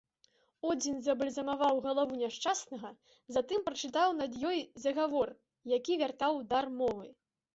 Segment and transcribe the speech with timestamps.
[0.69, 2.89] Одзін забальзамаваў галаву няшчаснага,
[3.37, 5.33] затым прачытаў над ёй загавор,
[5.77, 7.05] які вяртаў дар мовы.